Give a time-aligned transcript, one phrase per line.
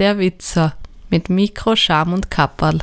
[0.00, 0.76] der Witzer
[1.10, 2.78] mit Mikro, Scham und Kapperl.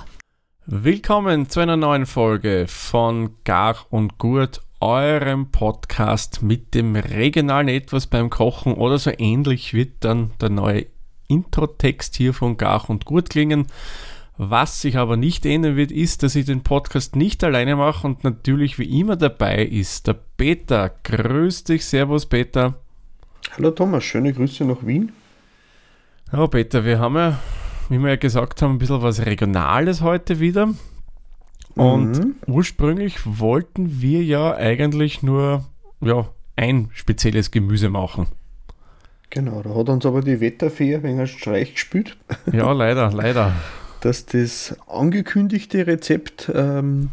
[0.67, 8.05] Willkommen zu einer neuen Folge von Gar und Gurt, eurem Podcast mit dem regionalen Etwas
[8.05, 10.85] beim Kochen oder so ähnlich wird dann der neue
[11.27, 13.65] Intro-Text hier von Gar und Gurt klingen.
[14.37, 18.23] Was sich aber nicht ändern wird, ist, dass ich den Podcast nicht alleine mache und
[18.23, 20.91] natürlich wie immer dabei ist der Peter.
[21.01, 22.75] Grüß dich, Servus Peter.
[23.53, 25.13] Hallo Thomas, schöne Grüße nach Wien.
[26.31, 27.39] Ja, Peter, wir haben ja,
[27.87, 30.73] wie wir ja gesagt haben, ein bisschen was Regionales heute wieder.
[31.75, 32.35] Und mhm.
[32.47, 35.63] ursprünglich wollten wir ja eigentlich nur
[36.01, 38.27] ja, ein spezielles Gemüse machen.
[39.29, 42.17] Genau, da hat uns aber die Wetterfee ein wenig Streich gespielt.
[42.51, 43.53] Ja, leider, leider.
[44.01, 47.09] Dass das angekündigte Rezept ähm,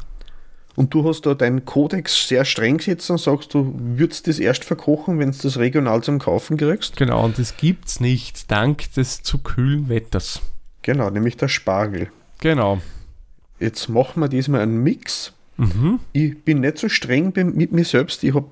[0.77, 4.65] und du hast da deinen Kodex sehr streng gesetzt und sagst, du würdest das erst
[4.65, 6.97] verkochen, wenn du das regional zum Kaufen kriegst.
[6.97, 10.41] Genau, und das gibt es nicht, dank des zu kühlen Wetters.
[10.83, 12.09] Genau, nämlich der Spargel.
[12.41, 12.81] Genau.
[13.61, 15.33] Jetzt machen wir diesmal einen Mix.
[15.57, 16.01] Mhm.
[16.13, 18.25] Ich bin nicht so streng mit mir selbst.
[18.25, 18.49] Ich habe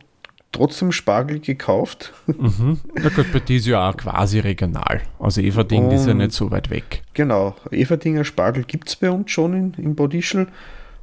[0.53, 2.13] trotzdem Spargel gekauft.
[2.27, 2.79] Mhm.
[2.95, 5.03] Na gut, bei dir ist ja auch quasi regional.
[5.19, 7.03] Also Everding ist ja nicht so weit weg.
[7.15, 10.47] Genau, Everdinger Spargel gibt es bei uns schon in, in Bodischl.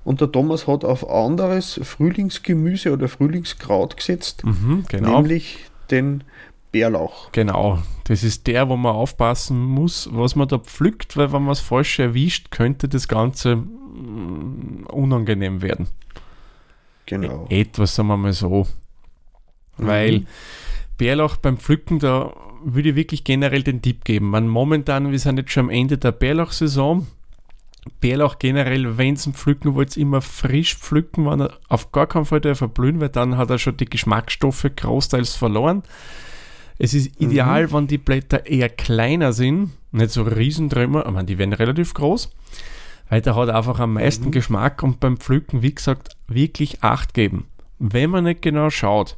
[0.09, 5.21] Und der Thomas hat auf anderes Frühlingsgemüse oder Frühlingskraut gesetzt, mhm, genau.
[5.21, 5.59] nämlich
[5.91, 6.23] den
[6.71, 7.31] Bärlauch.
[7.31, 11.51] Genau, das ist der, wo man aufpassen muss, was man da pflückt, weil wenn man
[11.51, 15.89] es falsch erwischt, könnte das Ganze mm, unangenehm werden.
[17.05, 17.45] Genau.
[17.51, 18.65] E etwas, sagen wir mal so.
[19.77, 19.85] Mhm.
[19.85, 20.25] Weil
[20.97, 24.31] Bärlauch beim Pflücken, da würde ich wirklich generell den Tipp geben.
[24.31, 27.05] Man momentan, wir sind jetzt schon am Ende der Bärlauchsaison,
[27.89, 32.55] Bärlauch generell, wenn es pflücken wollt, immer frisch pflücken, wenn er auf gar keinen Fall
[32.55, 35.83] verblühen, weil dann hat er schon die Geschmacksstoffe großteils verloren.
[36.77, 37.73] Es ist ideal, mhm.
[37.73, 42.31] wenn die Blätter eher kleiner sind, nicht so Riesentrümmer, aber die werden relativ groß,
[43.09, 44.31] weil der hat einfach am meisten mhm.
[44.31, 47.47] Geschmack und beim Pflücken, wie gesagt, wirklich Acht geben.
[47.79, 49.17] Wenn man nicht genau schaut,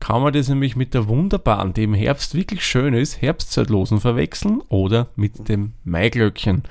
[0.00, 4.60] kann man das nämlich mit der wunderbaren, die im Herbst wirklich schön ist, Herbstzeitlosen verwechseln
[4.68, 6.64] oder mit dem Maiglöckchen.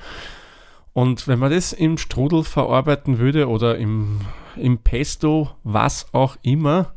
[0.92, 4.20] Und wenn man das im Strudel verarbeiten würde oder im,
[4.56, 6.92] im Pesto, was auch immer,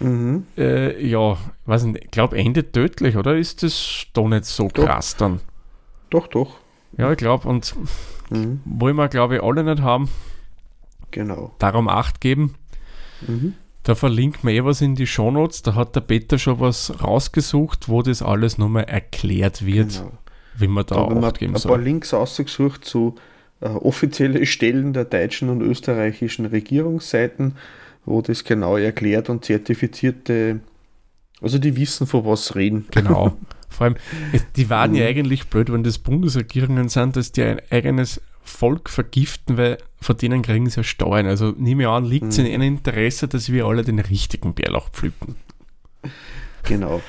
[0.00, 0.46] mhm.
[0.58, 3.36] äh, ja, weiß nicht, ich glaube, endet tödlich, oder?
[3.36, 4.84] Ist das doch nicht so doch.
[4.84, 5.40] krass dann?
[6.10, 6.58] Doch, doch.
[6.98, 7.74] Ja, ich glaube, und
[8.30, 8.60] mhm.
[8.64, 10.10] wollen wir, glaube ich, alle nicht haben.
[11.10, 11.54] Genau.
[11.58, 12.54] Darum Acht geben.
[13.26, 13.54] Mhm.
[13.82, 15.62] Da verlinkt man eh was in die Shownotes.
[15.62, 20.02] Da hat der Peter schon was rausgesucht, wo das alles nochmal erklärt wird.
[20.02, 20.12] Genau
[20.58, 23.14] wie man da, da haben wir ein paar Links ausgesucht zu
[23.60, 27.56] äh, offizielle Stellen der deutschen und österreichischen Regierungsseiten,
[28.04, 30.60] wo das genau erklärt und zertifizierte,
[31.40, 32.86] also die wissen, von was reden.
[32.90, 33.36] Genau.
[33.68, 33.96] Vor allem,
[34.56, 35.08] die waren ja mhm.
[35.08, 40.42] eigentlich blöd, wenn das Bundesregierungen sind, dass die ein eigenes Volk vergiften, weil von denen
[40.42, 41.26] kriegen sie ja Steuern.
[41.26, 42.50] Also nehme ich an, liegt es in mhm.
[42.50, 45.34] ihrem Interesse, dass wir alle den richtigen Bärlauch pflücken.
[46.62, 47.02] Genau.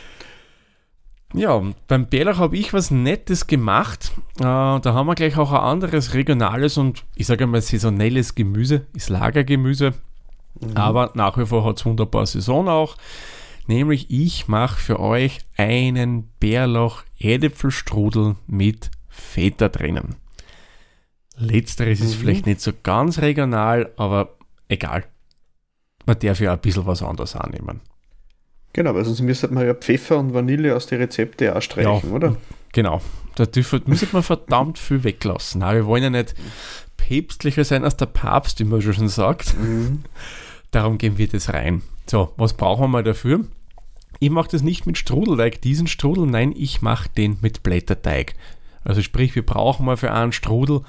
[1.34, 4.14] Ja, beim Bärlauch habe ich was Nettes gemacht.
[4.38, 8.86] Äh, da haben wir gleich auch ein anderes regionales und ich sage mal saisonelles Gemüse,
[8.94, 9.94] ist Lagergemüse.
[10.60, 10.78] Mhm.
[10.78, 12.96] Aber nach wie vor hat es wunderbar Saison auch.
[13.68, 20.16] Nämlich ich mache für euch einen Bärlauch-Erdäpfelstrudel mit Feta drinnen.
[21.36, 22.06] Letzteres mhm.
[22.06, 24.38] ist vielleicht nicht so ganz regional, aber
[24.70, 25.04] egal.
[26.06, 27.82] Man darf ja ein bisschen was anderes annehmen.
[28.74, 32.16] Genau, weil sonst müsste man ja Pfeffer und Vanille aus den Rezepten auch streichen, ja,
[32.16, 32.36] oder?
[32.74, 33.02] Genau.
[33.36, 33.46] Da
[33.86, 35.64] müsste man verdammt viel weglassen.
[35.64, 36.36] Aber wir wollen ja nicht
[36.98, 39.56] päpstlicher sein als der Papst, wie man schon sagt.
[39.58, 40.04] Mhm.
[40.72, 41.82] Darum gehen wir das rein.
[42.08, 43.46] So, was brauchen wir mal dafür?
[44.20, 48.34] Ich mache das nicht mit Strudelteig, diesen Strudel, nein, ich mache den mit Blätterteig.
[48.84, 50.82] Also sprich, wir brauchen mal für einen Strudel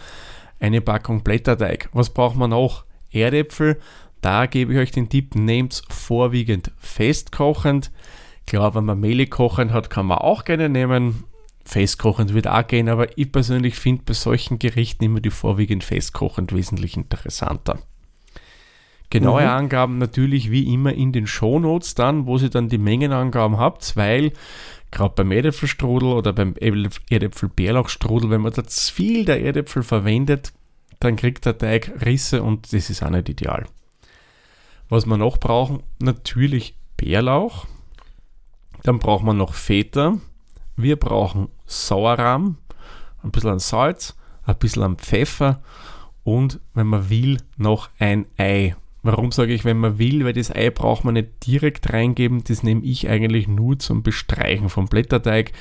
[0.61, 1.89] eine Packung Blätterteig.
[1.93, 2.85] Was brauchen wir noch?
[3.11, 3.79] Erdäpfel,
[4.21, 7.91] da gebe ich euch den Tipp, nehmt vorwiegend festkochend.
[8.47, 11.25] Klar, wenn man mehlig kochend hat, kann man auch gerne nehmen.
[11.65, 16.55] Festkochend wird auch gehen, aber ich persönlich finde bei solchen Gerichten immer die vorwiegend festkochend
[16.55, 17.79] wesentlich interessanter.
[19.11, 19.49] Genaue mhm.
[19.49, 24.33] Angaben natürlich wie immer in den Shownotes dann, wo ihr dann die Mengenangaben habt, weil
[24.91, 30.53] gerade beim Erdäpfelstrudel oder beim Erdäpfel-Bärlauchstrudel, wenn man da zu viel der Erdäpfel verwendet,
[31.01, 33.67] dann kriegt der Teig Risse und das ist auch nicht ideal.
[34.89, 37.67] Was wir noch brauchen, natürlich Bärlauch.
[38.85, 40.19] Dann braucht man noch Feta.
[40.77, 42.57] Wir brauchen Sauerrahm,
[43.23, 45.61] ein bisschen an Salz, ein bisschen an Pfeffer
[46.25, 48.77] und, wenn man will, noch ein Ei.
[49.03, 52.63] Warum sage ich, wenn man will, weil das Ei braucht man nicht direkt reingeben, das
[52.63, 55.53] nehme ich eigentlich nur zum Bestreichen vom Blätterteig,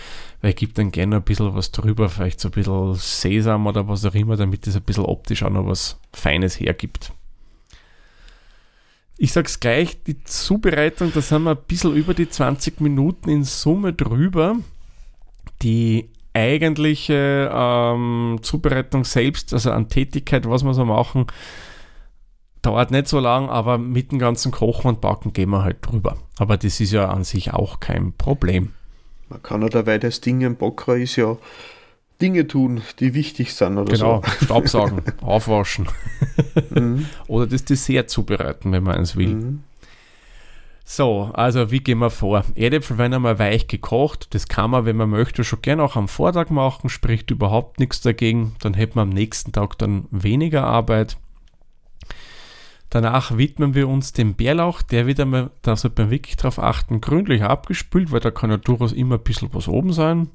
[0.41, 3.87] weil ich gebe dann gerne ein bisschen was drüber, vielleicht so ein bisschen Sesam oder
[3.87, 7.13] was auch immer, damit das ein bisschen optisch auch noch was Feines hergibt.
[9.17, 13.29] Ich sage es gleich, die Zubereitung, da sind wir ein bisschen über die 20 Minuten
[13.29, 14.57] in Summe drüber.
[15.63, 21.25] Die eigentliche ähm, Zubereitung selbst, also an Tätigkeit, was wir so machen,
[22.61, 26.17] dauert nicht so lang, aber mit dem ganzen Kochen und Backen gehen wir halt drüber.
[26.37, 28.73] Aber das ist ja an sich auch kein Problem.
[29.29, 31.37] Man kann ja dabei das Ding im Bockerer ist ja
[32.21, 34.45] Dinge tun, die wichtig sind oder genau, so.
[34.45, 35.87] Staubsaugen, aufwaschen.
[36.71, 37.05] mhm.
[37.27, 39.35] Oder das Dessert zubereiten, wenn man es will.
[39.35, 39.63] Mhm.
[40.89, 42.45] So, also wie gehen wir vor?
[42.55, 44.33] Erdäpfel werden einmal weich gekocht.
[44.33, 47.99] Das kann man, wenn man möchte, schon gerne auch am Vortag machen, spricht überhaupt nichts
[47.99, 48.55] dagegen.
[48.61, 51.17] Dann hätten wir am nächsten Tag dann weniger Arbeit.
[52.89, 57.01] Danach widmen wir uns dem Bärlauch, der wieder mal, da sollte man wirklich darauf achten,
[57.01, 60.29] gründlich abgespült, weil da kann ja durchaus immer ein bisschen was oben sein.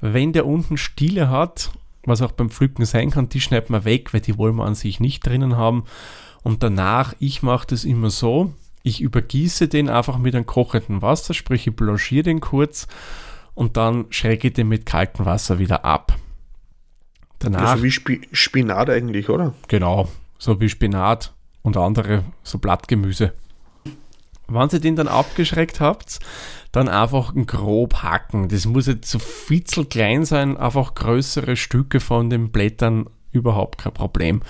[0.00, 1.70] Wenn der unten Stiele hat,
[2.04, 4.74] was auch beim Pflücken sein kann, die schneidet man weg, weil die wollen wir an
[4.74, 5.84] sich nicht drinnen haben.
[6.42, 8.52] Und danach, ich mache das immer so,
[8.82, 12.86] ich übergieße den einfach mit einem kochenden Wasser, sprich ich blanchiere den kurz
[13.54, 16.16] und dann schrecke ich den mit kaltem Wasser wieder ab.
[17.38, 19.54] Danach, also wie Sp Spinat eigentlich, oder?
[19.68, 20.08] Genau,
[20.38, 21.32] so wie Spinat
[21.62, 23.32] und andere so Blattgemüse.
[24.46, 26.18] Wenn ihr den dann abgeschreckt habt,
[26.74, 28.48] dann einfach grob hacken.
[28.48, 33.94] Das muss jetzt so fitzel klein sein, einfach größere Stücke von den Blättern, überhaupt kein
[33.94, 34.42] Problem.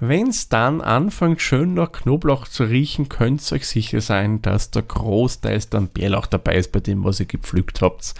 [0.00, 4.72] Wenn es dann anfängt, schön nach Knoblauch zu riechen, könnt ihr euch sicher sein, dass
[4.72, 8.14] der Großteil dann Bärlauch dabei ist bei dem, was ihr gepflückt habt.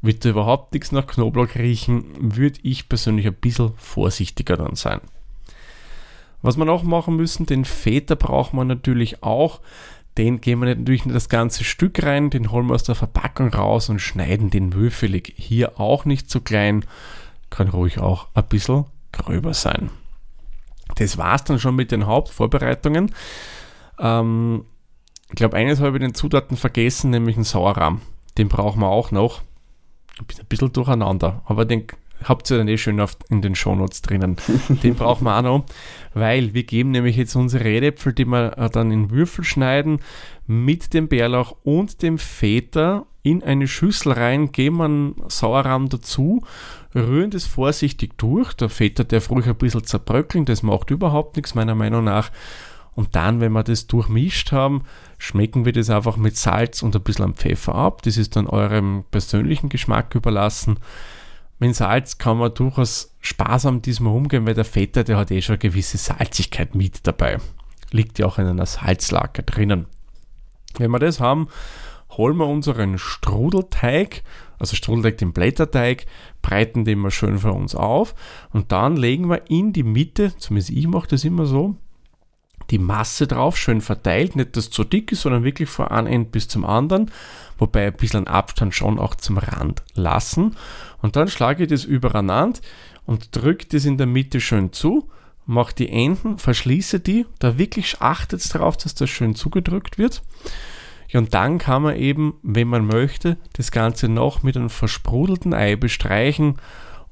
[0.00, 2.04] Wird überhaupt nichts nach Knoblauch riechen,
[2.36, 5.00] würde ich persönlich ein bisschen vorsichtiger dann sein.
[6.42, 9.60] Was wir noch machen müssen, den Feta braucht man natürlich auch.
[10.16, 13.48] Den geben wir natürlich nicht das ganze Stück rein, den holen wir aus der Verpackung
[13.48, 15.34] raus und schneiden den würfelig.
[15.36, 16.84] Hier auch nicht zu klein,
[17.50, 19.90] kann ruhig auch ein bisschen gröber sein.
[20.96, 23.12] Das war es dann schon mit den Hauptvorbereitungen.
[23.98, 24.64] Ähm,
[25.28, 28.00] ich glaube, eines habe ich den Zutaten vergessen, nämlich einen Sauerrahm.
[28.38, 29.42] Den brauchen wir auch noch.
[30.20, 31.88] Ein bisschen durcheinander, aber den
[32.22, 34.36] habt ihr dann eh schön in den Shownotes drinnen.
[34.82, 35.64] Den brauchen wir auch noch,
[36.14, 40.00] weil wir geben nämlich jetzt unsere Redäpfel, die wir äh, dann in Würfel schneiden,
[40.46, 46.44] mit dem Bärlauch und dem Feta in eine Schüssel rein, geben einen Sauerrahm dazu,
[46.94, 48.52] rühren das vorsichtig durch.
[48.52, 52.30] Der Feta darf ruhig ein bisschen zerbröckeln, das macht überhaupt nichts meiner Meinung nach.
[52.94, 54.82] Und dann, wenn wir das durchmischt haben,
[55.18, 58.02] schmecken wir das einfach mit Salz und ein bisschen Pfeffer ab.
[58.02, 60.78] Das ist dann eurem persönlichen Geschmack überlassen.
[61.64, 65.54] Mit Salz kann man durchaus sparsam diesmal umgehen, weil der Feta, der hat eh schon
[65.54, 67.38] eine gewisse Salzigkeit mit dabei.
[67.90, 69.86] Liegt ja auch in einer Salzlake drinnen.
[70.76, 71.48] Wenn wir das haben,
[72.10, 74.24] holen wir unseren Strudelteig,
[74.58, 76.04] also Strudelteig, den Blätterteig,
[76.42, 78.14] breiten den mal schön für uns auf
[78.52, 81.76] und dann legen wir in die Mitte, zumindest ich mache das immer so,
[82.70, 86.06] die Masse drauf, schön verteilt, nicht dass es zu dick ist, sondern wirklich von einem
[86.06, 87.10] Ende bis zum anderen,
[87.58, 90.56] wobei ein bisschen Abstand schon auch zum Rand lassen.
[91.02, 92.60] Und dann schlage ich das übereinander
[93.06, 95.08] und drücke das in der Mitte schön zu,
[95.46, 100.22] mache die Enden, verschließe die, da wirklich achtet darauf, dass das schön zugedrückt wird.
[101.08, 105.52] Ja, und dann kann man eben, wenn man möchte, das Ganze noch mit einem versprudelten
[105.52, 106.56] Ei bestreichen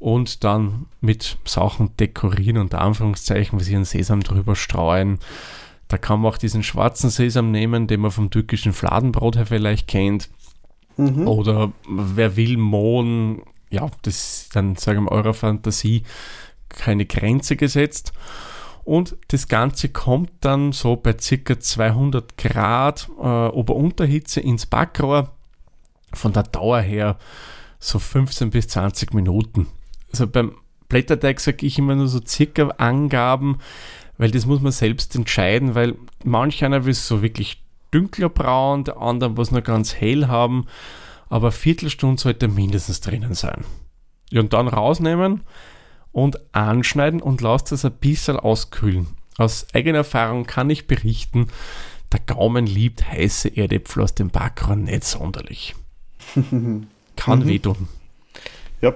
[0.03, 5.21] und dann mit Sachen dekorieren, unter Anführungszeichen, wie sie einen Sesam drüber streuen.
[5.87, 9.87] Da kann man auch diesen schwarzen Sesam nehmen, den man vom türkischen Fladenbrot her vielleicht
[9.87, 10.29] kennt.
[10.97, 11.29] Mhm.
[11.29, 16.03] Oder wer will, Mohn, ja, das ist dann, sagen wir, eurer Fantasie
[16.69, 18.13] keine Grenze gesetzt.
[18.83, 21.61] Und das Ganze kommt dann so bei ca.
[21.61, 25.31] 200 Grad äh, Ober-Unterhitze ins Backrohr.
[26.13, 27.19] Von der Dauer her
[27.79, 29.69] so 15 bis 20 Minuten
[30.13, 30.57] also beim
[30.89, 33.59] Blätterteig sage ich immer nur so circa Angaben,
[34.19, 38.85] weil das muss man selbst entscheiden, weil manch einer will es so wirklich dunkler braun,
[38.85, 40.67] der andere was nur ganz hell haben,
[41.29, 43.65] aber eine Viertelstunde sollte mindestens drinnen sein.
[44.31, 45.43] Ja, und dann rausnehmen
[46.13, 49.09] und anschneiden und lasst es ein bisschen auskühlen.
[49.39, 51.49] Aus eigener Erfahrung kann ich berichten,
[52.13, 55.75] der Gaumen liebt heiße Erdäpfel aus dem Backrohr nicht sonderlich.
[57.17, 57.47] Kann mhm.
[57.47, 57.89] wehtun.
[58.83, 58.93] Ja.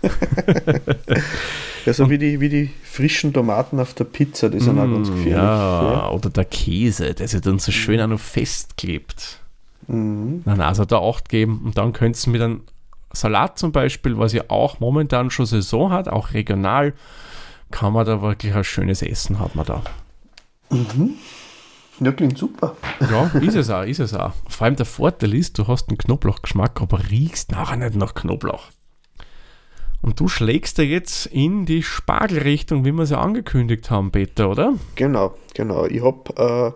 [1.86, 4.94] ja, so wie die, wie die frischen Tomaten auf der Pizza, die sind mm, auch
[4.94, 5.32] ganz gefährlich.
[5.34, 9.40] Ja, ja, oder der Käse, der sich dann so schön auch noch festklebt.
[9.88, 10.42] Mhm.
[10.44, 12.62] Dann also da Acht geben und dann könntest du mit einem
[13.12, 16.92] Salat zum Beispiel, was ja auch momentan schon Saison hat, auch regional,
[17.70, 19.82] kann man da wirklich ein schönes Essen hat man da.
[22.00, 22.76] Ja, klingt super.
[23.10, 24.32] Ja, ist es auch, ist es auch.
[24.48, 28.66] Vor allem der Vorteil ist, du hast einen Knoblauchgeschmack, aber riechst nachher nicht nach Knoblauch.
[30.00, 34.74] Und du schlägst da jetzt in die Spargelrichtung, wie wir sie angekündigt haben, Peter, oder?
[34.94, 35.86] Genau, genau.
[35.86, 36.68] Ich hab, äh,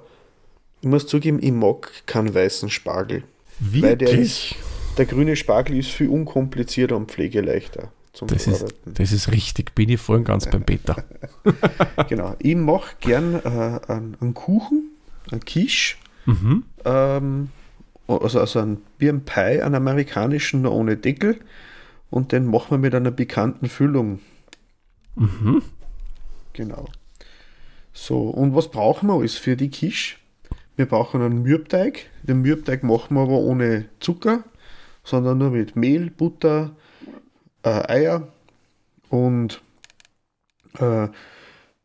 [0.81, 3.23] ich muss zugeben, ich mag keinen weißen Spargel.
[3.61, 4.57] Weil der ist,
[4.99, 8.95] der grüne Spargel ist viel unkomplizierter und pflegeleichter zum Das ist, Verarbeiten.
[8.95, 11.05] das ist richtig, bin ich voll und ganz beim Peter.
[12.09, 12.35] Genau.
[12.41, 14.91] Ich mache gern äh, einen, einen Kuchen,
[15.31, 16.63] einen Quiche, Mhm.
[16.85, 17.49] ähm,
[18.07, 21.39] also, also ein, wie ein Pie, einen amerikanischen, nur ohne Deckel.
[22.13, 24.21] Und den machen wir mit einer bekannten Füllung.
[25.17, 25.63] Mhm.
[26.53, 26.85] Genau.
[27.95, 30.17] So, und was brauchen wir alles für die Quiche?
[30.77, 32.11] Wir brauchen einen Mürbteig.
[32.23, 34.45] Den Mürbteig machen wir aber ohne Zucker,
[35.03, 36.77] sondern nur mit Mehl, Butter,
[37.63, 38.29] äh, Eier
[39.09, 39.63] und
[40.79, 41.09] äh,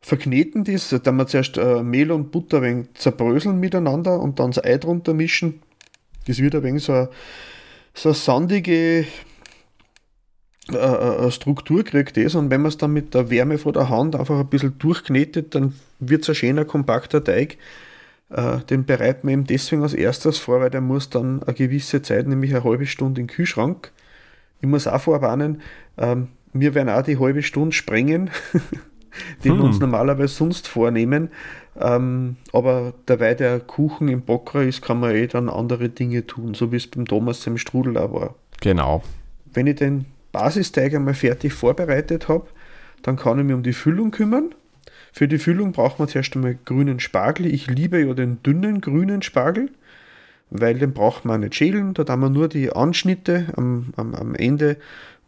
[0.02, 0.90] verkneten das.
[0.90, 4.76] Da wir zuerst äh, Mehl und Butter ein wenig zerbröseln miteinander und dann das Ei
[4.76, 5.62] drunter mischen.
[6.26, 7.08] Das wird ein wenig so eine,
[7.94, 9.06] so eine sandige
[10.72, 10.76] äh,
[11.26, 14.16] äh, Struktur kriegt das und wenn man es dann mit der Wärme von der Hand
[14.16, 17.56] einfach ein bisschen durchknetet, dann wird es ein schöner, kompakter Teig.
[18.30, 22.02] Äh, den bereiten wir eben deswegen als erstes vor, weil der muss dann eine gewisse
[22.02, 23.92] Zeit, nämlich eine halbe Stunde in den Kühlschrank.
[24.60, 25.62] Ich muss auch vorwarnen,
[25.96, 28.30] ähm, wir werden auch die halbe Stunde sprengen,
[29.44, 29.60] die wir Hm.
[29.62, 31.30] uns normalerweise sonst vornehmen.
[31.80, 36.54] Ähm, aber dabei der Kuchen im Backer ist, kann man eh dann andere Dinge tun,
[36.54, 38.34] so wie es beim Thomas im Strudel auch war.
[38.60, 39.02] Genau.
[39.52, 42.46] Wenn ich den Basisteig einmal fertig vorbereitet habe,
[43.02, 44.54] dann kann ich mich um die Füllung kümmern.
[45.12, 47.46] Für die Füllung braucht man zuerst einmal grünen Spargel.
[47.46, 49.70] Ich liebe ja den dünnen grünen Spargel,
[50.50, 51.94] weil den braucht man nicht schälen.
[51.94, 54.76] Da darf man nur die Anschnitte am, am, am Ende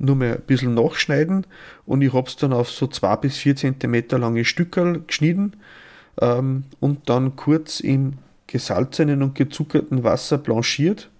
[0.00, 1.46] nur mal ein bisschen nachschneiden
[1.86, 5.52] und ich habe es dann auf so 2 bis 4 cm lange Stückerl geschnitten
[6.20, 8.14] ähm, und dann kurz in
[8.46, 11.10] gesalzenen und gezuckerten Wasser blanchiert.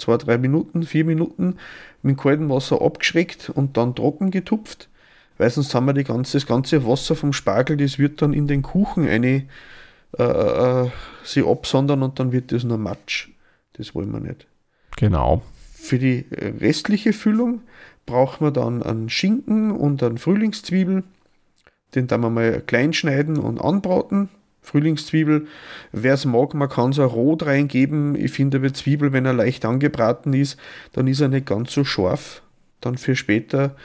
[0.00, 1.56] Zwei, drei Minuten, vier Minuten
[2.02, 4.88] mit kaltem Wasser abgeschreckt und dann trocken getupft.
[5.38, 8.46] Weil sonst haben wir die ganze, das ganze Wasser vom Spargel, das wird dann in
[8.46, 9.46] den Kuchen eine,
[10.18, 10.90] äh, äh,
[11.24, 13.28] sie absondern und dann wird das nur Matsch.
[13.74, 14.46] Das wollen wir nicht.
[14.96, 15.42] Genau.
[15.72, 17.62] Für die restliche Füllung
[18.04, 21.04] brauchen wir dann einen Schinken und einen Frühlingszwiebel.
[21.94, 24.28] Den dann wir mal klein schneiden und anbraten.
[24.62, 25.46] Frühlingszwiebel,
[25.92, 28.14] wer es mag, man kann so rot reingeben.
[28.14, 30.58] Ich finde aber Zwiebel, wenn er leicht angebraten ist,
[30.92, 32.42] dann ist er nicht ganz so scharf.
[32.80, 33.76] Dann für später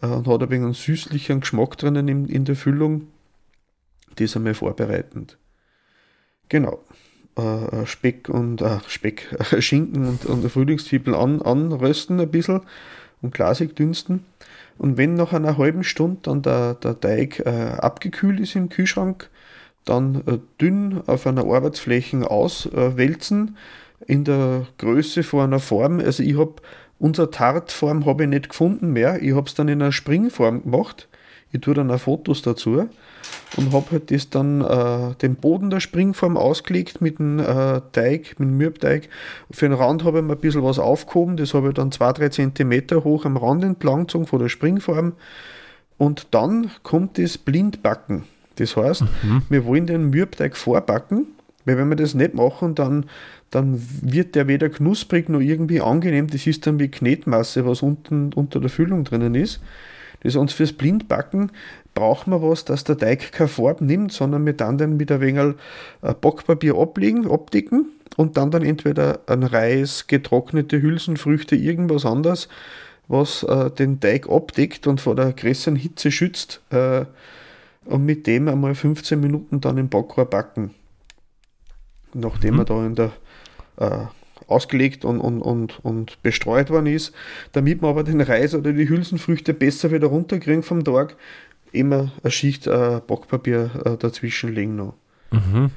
[0.00, 3.08] äh, und hat ein wenig einen süßlichen Geschmack drinnen in, in der Füllung.
[4.16, 5.38] Das einmal vorbereitend.
[6.48, 6.82] Genau.
[7.36, 12.60] Äh, Speck und äh, Speck, Schinken und, und Frühlingszwiebel an, anrösten ein bisschen
[13.22, 14.24] und glasig dünsten.
[14.78, 19.30] Und wenn nach einer halben Stunde dann der, der Teig äh, abgekühlt ist im Kühlschrank,
[19.84, 23.56] dann äh, dünn auf einer Arbeitsfläche auswälzen
[24.06, 26.00] in der Größe von einer Form.
[26.00, 26.54] Also ich habe
[26.98, 29.22] unsere Tartform habe ich nicht gefunden mehr.
[29.22, 31.08] Ich habe es dann in einer Springform gemacht.
[31.52, 32.88] Ich tue dann auch Fotos dazu
[33.56, 38.40] und habe halt das dann äh, den Boden der Springform ausgelegt mit dem äh, Teig,
[38.40, 39.08] mit dem Mürbteig.
[39.50, 42.30] Für den Rand habe ich mir ein bisschen was aufgehoben, das habe ich dann 2-3
[42.54, 45.12] cm hoch am Rand entlang gezogen von der Springform.
[45.96, 48.24] Und dann kommt das Blindbacken.
[48.56, 49.04] Das heißt,
[49.48, 51.26] wir wollen den Mürbteig vorbacken,
[51.64, 53.06] weil wenn wir das nicht machen, dann,
[53.50, 56.28] dann wird der weder knusprig noch irgendwie angenehm.
[56.28, 59.60] Das ist dann wie Knetmasse, was unten unter der Füllung drinnen ist.
[60.22, 61.52] Das uns fürs Blindbacken
[61.94, 65.20] brauchen wir was, dass der Teig keine Farbe nimmt, sondern wir dann den mit ein
[65.20, 65.54] wenig
[66.02, 72.48] äh, Backpapier ablegen, abdecken und dann dann entweder ein Reis, getrocknete Hülsenfrüchte, irgendwas anderes,
[73.06, 77.04] was äh, den Teig abdeckt und vor der größeren Hitze schützt äh,
[77.86, 80.74] und mit dem einmal 15 Minuten dann im Backrohr backen.
[82.12, 83.12] Nachdem er da in der
[83.76, 84.06] äh,
[84.46, 87.14] ausgelegt und, und, und, und bestreut worden ist,
[87.52, 91.16] damit man aber den Reis oder die Hülsenfrüchte besser wieder runterkriegen vom Tag,
[91.72, 94.94] immer eine Schicht äh, Backpapier äh, dazwischen legen noch.
[95.30, 95.70] Mhm.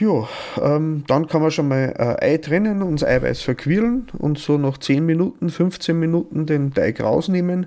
[0.00, 0.26] Ja,
[0.60, 4.56] ähm, dann kann man schon mal äh, Ei trennen und das Eiweiß verquirlen und so
[4.56, 7.66] nach 10 Minuten, 15 Minuten den Teig rausnehmen.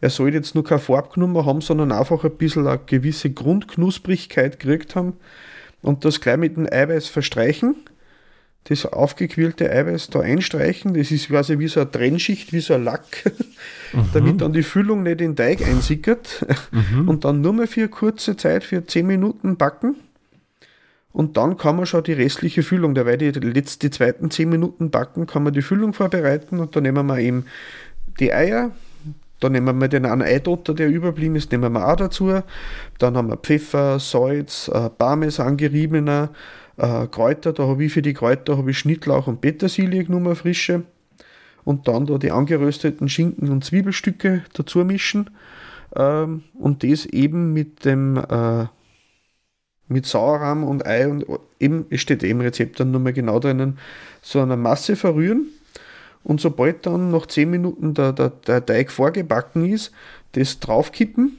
[0.00, 4.96] Er soll jetzt nur keine Farbknummer haben, sondern einfach ein bisschen eine gewisse Grundknusprigkeit gekriegt
[4.96, 5.14] haben
[5.82, 7.76] und das gleich mit dem Eiweiß verstreichen.
[8.64, 10.92] Das aufgequirlte Eiweiß da einstreichen.
[10.92, 13.32] Das ist quasi wie so eine Trennschicht, wie so ein Lack,
[14.12, 16.44] damit dann die Füllung nicht in den Teig einsickert.
[17.06, 19.96] Und dann nur mal für eine kurze Zeit, für 10 Minuten backen.
[21.12, 24.90] Und dann kann man schon die restliche Füllung, dabei die letzten, die zweiten 10 Minuten
[24.90, 27.46] backen, kann man die Füllung vorbereiten und dann nehmen wir eben
[28.20, 28.70] die Eier,
[29.40, 32.42] Da nehmen wir den einen Eidotter, der überblieben ist, nehmen wir auch dazu.
[32.98, 36.28] Dann haben wir Pfeffer, Salz, äh, Parmesan geriebener,
[36.76, 37.54] äh, Kräuter.
[37.54, 40.84] Da habe ich für die Kräuter habe ich Schnittlauch und Petersilie genommen, frische.
[41.64, 45.30] Und dann da die angerösteten Schinken und Zwiebelstücke dazu mischen.
[45.96, 48.66] Ähm, und das eben mit dem äh,
[49.88, 51.24] mit Sauerrahm und Ei und
[51.58, 53.78] eben, es steht eben Rezept dann nur mal genau drinnen,
[54.22, 55.48] so eine Masse verrühren
[56.22, 59.92] und sobald dann nach 10 Minuten der, der, der Teig vorgebacken ist,
[60.32, 61.38] das draufkippen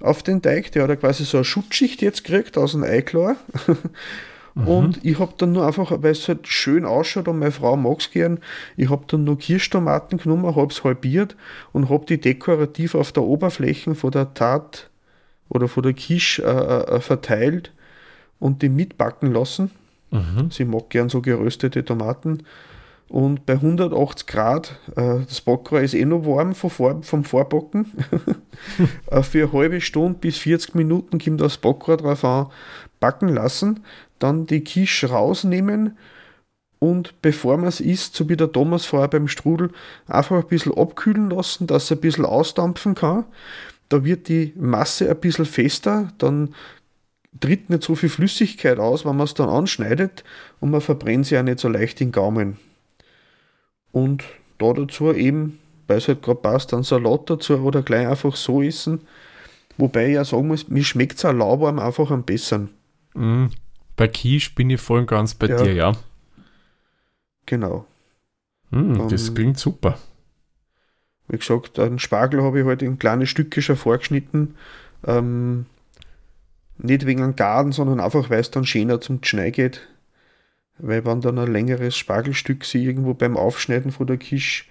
[0.00, 3.36] auf den Teig, der hat ja quasi so eine Schutzschicht jetzt gekriegt aus dem Eiklar.
[4.54, 4.68] mhm.
[4.68, 8.00] Und ich habe dann nur einfach, weil es halt schön ausschaut und meine Frau mag
[8.00, 8.38] es gern,
[8.76, 11.36] ich habe dann nur Kirschtomaten genommen, habe es halbiert
[11.72, 14.90] und habe die dekorativ auf der Oberfläche von der Tat
[15.48, 17.72] oder von der Quiche äh, äh, verteilt
[18.38, 19.70] und die mitbacken lassen.
[20.10, 20.50] Mhm.
[20.50, 22.44] Sie mag gern so geröstete Tomaten.
[23.14, 27.92] Und bei 180 Grad, äh, das Backrohr ist eh noch warm vom, Vor vom Vorbacken.
[29.06, 32.48] äh, für eine halbe Stunde bis 40 Minuten kommt das Backrohr drauf an,
[32.98, 33.84] backen lassen.
[34.18, 35.96] Dann die Quiche rausnehmen
[36.80, 39.70] und bevor man es isst, so wie der Thomas vorher beim Strudel,
[40.08, 43.26] einfach ein bisschen abkühlen lassen, dass es ein bisschen ausdampfen kann
[43.88, 46.54] da wird die Masse ein bisschen fester, dann
[47.38, 50.24] tritt nicht so viel Flüssigkeit aus, wenn man es dann anschneidet
[50.58, 52.56] und man verbrennt sie auch nicht so leicht in Gaumen.
[53.94, 54.24] Und
[54.58, 58.60] da dazu eben, weil es halt gerade passt, dann Salat dazu oder gleich einfach so
[58.60, 59.02] essen.
[59.76, 62.70] Wobei ich ja sagen muss, mir schmeckt es auch lauwarm einfach am besten.
[63.14, 63.46] Mm,
[63.94, 65.62] bei Quiche bin ich voll und ganz bei ja.
[65.62, 65.92] dir, ja.
[67.46, 67.86] Genau.
[68.70, 69.96] Mm, das um, klingt super.
[71.28, 74.56] Wie gesagt, einen Spargel habe ich halt in kleine Stücke schon vorgeschnitten.
[75.06, 75.66] Ähm,
[76.78, 79.86] nicht wegen einem Garten, sondern einfach, weil es dann schöner zum Schnei geht.
[80.78, 84.68] Weil wenn dann ein längeres Spargelstück sie irgendwo beim Aufschneiden von der Kisch,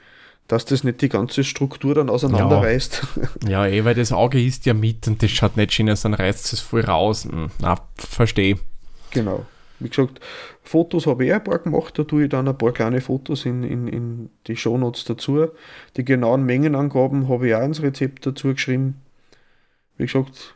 [0.48, 3.08] dass das nicht die ganze Struktur dann auseinanderreißt.
[3.48, 6.02] Ja, ja eh, weil das Auge ist ja mit und das schaut nicht schön aus,
[6.02, 7.26] dann reißt es voll raus.
[7.26, 8.60] Hm, na, verstehe.
[9.12, 9.46] Genau.
[9.80, 10.20] Wie gesagt,
[10.62, 13.63] Fotos habe ich ein paar gemacht, da tue ich dann ein paar kleine Fotos in,
[13.63, 15.48] in, in die Shownotes dazu.
[15.98, 19.02] Die genauen Mengenangaben habe ich auch ins Rezept dazu geschrieben.
[19.98, 20.56] Wie gesagt,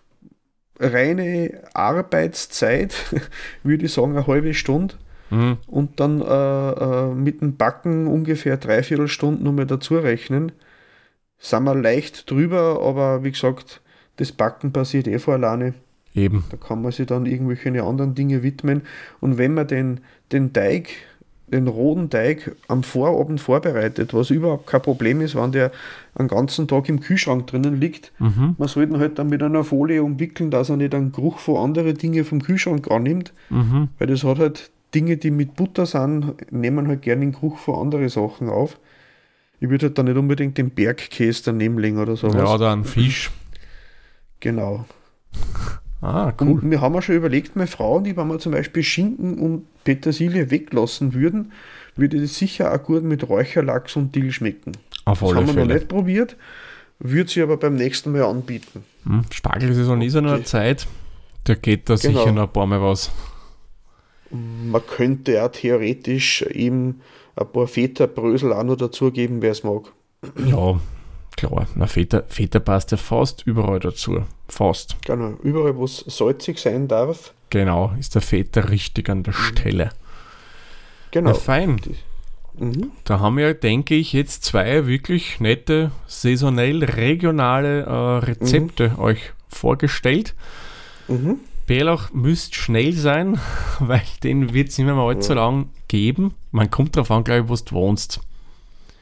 [0.80, 2.94] reine Arbeitszeit,
[3.64, 4.96] würde ich sagen, eine halbe Stunde.
[5.30, 5.58] Mhm.
[5.68, 10.52] Und dann äh, äh, mit dem Backen ungefähr dreiviertel Stunden nochmal dazu rechnen.
[11.40, 13.82] Sind wir leicht drüber, aber wie gesagt,
[14.18, 15.74] das Backen passiert eh vor alleine.
[16.16, 16.44] Eben.
[16.50, 18.82] Da kann man sich dann irgendwelche anderen Dinge widmen.
[19.20, 20.00] Und wenn man den,
[20.32, 20.90] den Teig,
[21.48, 25.72] den roten Teig am Vorabend vorbereitet, was überhaupt kein Problem ist, wenn der
[26.16, 28.56] einen ganzen Tag im Kühlschrank drinnen liegt, mhm.
[28.58, 31.58] man sollte ihn halt dann mit einer Folie umwickeln, dass er nicht einen Geruch von
[31.58, 33.90] anderen Dingen vom Kühlschrank annimmt, mhm.
[34.00, 37.76] weil das hat halt Dinge, die mit Butter sind, nehmen halt gerne den Geruch von
[37.76, 38.80] anderen Sachen auf.
[39.60, 42.36] Ich würde halt dann nicht unbedingt den Bergkäse daneben legen oder sowas.
[42.36, 43.32] Ja, oder einen Fisch.
[44.40, 44.86] Genau.
[46.02, 46.50] Ah, cool.
[46.50, 49.40] Und wir haben ja schon überlegt, meine Frau und ich, wenn wir zum Beispiel Schinken
[49.40, 51.52] und Petersilie weglassen würden,
[51.96, 54.74] würde das sicher auch gut mit Räucherlachs und Dill schmecken.
[55.06, 55.68] Auf das alle haben wir Fälle.
[55.68, 56.38] noch nicht probiert,
[57.00, 58.84] würde sie aber beim nächsten Mal anbieten.
[59.06, 60.86] Hm, Spargelsaison ist ja noch eine Zeit,
[61.46, 62.20] da geht da genau.
[62.20, 63.12] sicher noch ein paar Mal was.
[64.32, 67.02] Man könnte ja theoretisch eben
[67.36, 69.94] ein paar Feta-Brösel auch noch dazugeben, wer es mag.
[70.46, 70.80] Ja,
[71.38, 74.24] Klar, na Feta, Feta passt ja fast überall dazu.
[74.48, 74.98] Fast.
[75.06, 77.32] Genau, überall, wo es salzig sein darf.
[77.52, 79.38] Genau, ist der Feta richtig an der mhm.
[79.38, 79.90] Stelle.
[81.12, 81.30] Genau.
[81.30, 81.80] Ja, fein.
[82.58, 82.92] Mhm.
[83.04, 89.00] Da haben wir, denke ich, jetzt zwei wirklich nette, saisonell regionale äh, Rezepte mhm.
[89.00, 90.34] euch vorgestellt.
[91.08, 91.40] Mhm.
[91.68, 93.40] Bärlauch müsst schnell sein,
[93.80, 95.36] weil den wird es nicht mehr allzu ja.
[95.36, 96.34] lang geben.
[96.52, 98.22] Man kommt darauf an, glaube ich, wo du wohnst.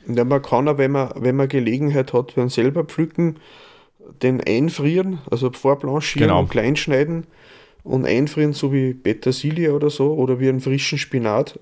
[0.08, 3.38] Ja, man kann auch, wenn man, wenn man Gelegenheit hat, wenn selber pflücken,
[4.21, 6.41] den einfrieren, also vorblanchieren genau.
[6.41, 7.25] und kleinschneiden
[7.84, 11.60] und einfrieren, so wie Petersilie oder so, oder wie einen frischen Spinat.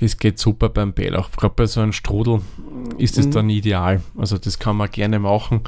[0.00, 1.30] Das geht super beim Bärlauch.
[1.32, 2.40] Gerade bei so einem Strudel
[2.98, 3.30] ist es mhm.
[3.32, 4.02] dann ideal.
[4.16, 5.62] Also das kann man gerne machen.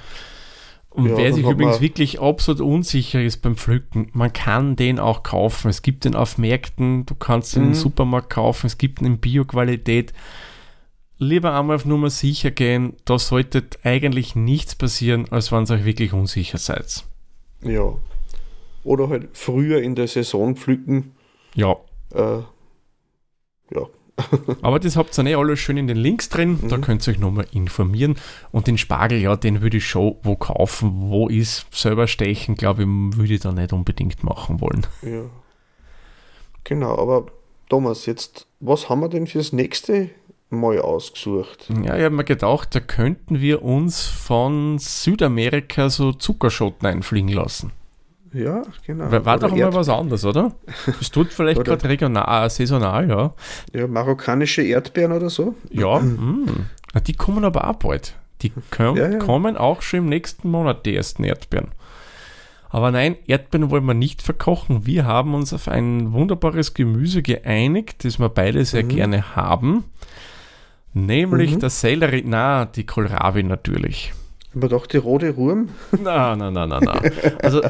[0.99, 5.23] Und ja, wer sich übrigens wirklich absolut unsicher ist beim Pflücken, man kann den auch
[5.23, 5.69] kaufen.
[5.69, 7.69] Es gibt den auf Märkten, du kannst den mhm.
[7.69, 10.13] im Supermarkt kaufen, es gibt ihn in Bio-Qualität
[11.19, 12.95] lieber einmal auf Nummer sicher gehen.
[13.05, 17.05] Da sollte eigentlich nichts passieren, als wenn ihr euch wirklich unsicher seid.
[17.63, 17.95] Ja.
[18.85, 21.13] Oder halt früher in der Saison pflücken.
[21.55, 21.77] Ja.
[22.15, 22.43] Äh,
[23.75, 23.87] ja.
[24.63, 26.69] Aber das habt ihr eh alles schön in den Links drin, mhm.
[26.69, 28.17] da könnt ihr euch nochmal informieren.
[28.51, 32.83] Und den Spargel, ja, den würde ich schon wo kaufen, wo ist, selber stechen, glaube
[32.83, 34.87] ich, würde ich da nicht unbedingt machen wollen.
[35.03, 35.23] Ja.
[36.65, 37.27] Genau, aber
[37.69, 40.11] Thomas, jetzt, was haben wir denn fürs nächste
[40.51, 41.69] mal ausgesucht.
[41.85, 47.73] Ja, ich habe mir gedacht, da könnten wir uns von Südamerika so Zuckerschotten einfliegen lassen.
[48.33, 49.11] Ja, genau.
[49.11, 50.53] War, war doch mal was anderes, oder?
[51.01, 53.35] Es tut vielleicht gerade regional, äh, saisonal, ja.
[53.73, 55.55] Ja, marokkanische Erdbeeren oder so.
[55.71, 56.67] Ja, mm.
[57.07, 58.15] Die kommen aber auch bald.
[58.43, 59.19] Die können, Ja, ja.
[59.19, 61.69] kommen auch schon im nächsten Monat, die ersten Erdbeeren.
[62.71, 64.85] Aber nein, Erdbeeren wollen wir nicht verkochen.
[64.85, 68.89] Wir haben uns auf ein wunderbares Gemüse geeinigt, das wir beide sehr Mhm.
[68.91, 69.85] gerne haben.
[70.93, 71.61] Nämlich Mhm.
[71.61, 74.13] der Sellerie, na, die Kohlrabi natürlich.
[74.59, 75.69] Aber doch die rote Ruhm.
[76.03, 77.01] Na, na, na, na, na.
[77.41, 77.61] Also,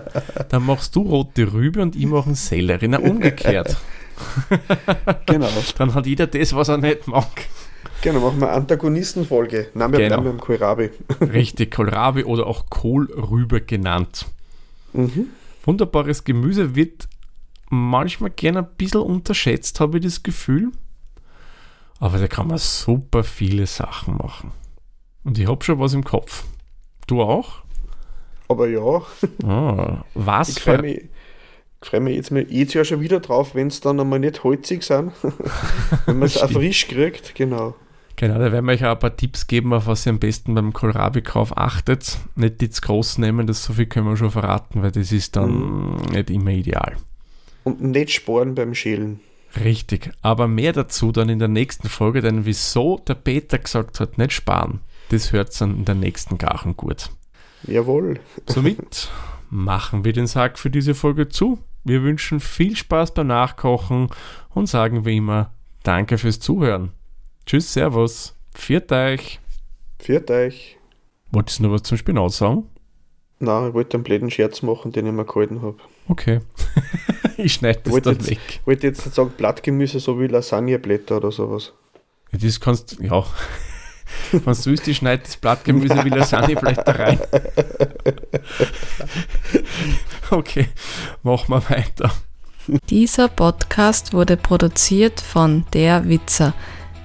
[0.49, 2.89] dann machst du rote Rübe und ich mache einen Sellerie.
[2.89, 3.77] Na, umgekehrt.
[5.27, 5.47] Genau.
[5.77, 7.29] Dann hat jeder das, was er nicht mag.
[8.03, 9.69] genau, machen wir Antagonistenfolge.
[9.75, 10.23] Nein, wir Genau.
[10.23, 10.91] bleiben Kohlrabi.
[11.21, 14.27] Richtig, Kohlrabi oder auch Kohlrübe genannt.
[14.95, 15.27] Mhm.
[15.65, 17.07] Wunderbares Gemüse wird
[17.71, 20.73] manchmal gerne ein bisschen unterschätzt, habe ich das Gefühl.
[22.01, 24.51] Aber da kann man super viele Sachen machen.
[25.23, 26.45] Und ich habe schon was im Kopf.
[27.09, 27.63] Du auch?
[28.49, 29.03] Aber ja,
[29.45, 30.97] Ah, was ich freue mich,
[31.83, 34.45] ich freu mich jetzt mal jedes Jahr schon wieder drauf, wenn es dann einmal nicht
[34.45, 35.13] holzig sind.
[36.07, 37.75] wenn man es auch frisch kriegt, genau.
[38.17, 40.55] Genau, da werden wir euch auch ein paar Tipps geben, auf was ihr am besten
[40.55, 42.19] beim Kohlrabi-Kauf achtet.
[42.35, 45.37] Nicht die zu groß nehmen, das so viel können wir schon verraten, weil das ist
[45.37, 46.97] dann nicht immer ideal.
[47.63, 49.21] Und nicht sporen beim Schälen.
[49.63, 54.19] Richtig, aber mehr dazu dann in der nächsten Folge, denn wieso der Peter gesagt hat,
[54.19, 57.11] nicht sparen, das hört dann in der nächsten Gachen gut.
[57.65, 58.21] Jawohl.
[58.47, 59.11] Somit
[59.51, 61.59] machen wir den Sack für diese Folge zu.
[61.85, 64.09] Wir wünschen viel Spaß beim Nachkochen
[64.51, 66.93] und sagen wie immer Danke fürs Zuhören.
[67.47, 69.41] Tschüss, Servus, viert euch.
[69.99, 70.77] Viert euch.
[71.33, 72.65] Wolltest du noch was zum Spinat sagen?
[73.41, 75.77] Na, ich wollte einen blöden Scherz machen, den ich mir gehalten habe.
[76.09, 76.41] Okay.
[77.37, 78.41] ich schneide das Wollte dann jetzt- weg.
[78.61, 81.73] Ich wollte jetzt nicht sagen Blattgemüse, so wie Lasagneblätter oder sowas.
[82.33, 83.25] Ja, Das kannst ja.
[84.33, 87.21] Wenn du willst, ich schneide das Blattgemüse wie Lasagneblätter rein.
[90.31, 90.69] Okay,
[91.23, 92.13] machen wir weiter.
[92.91, 96.53] Dieser Podcast wurde produziert von Der Witzer.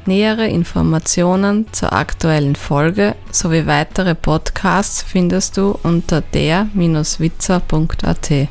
[0.06, 8.50] Nähere Informationen zur aktuellen Folge sowie weitere Podcasts findest du unter der-witzer.at.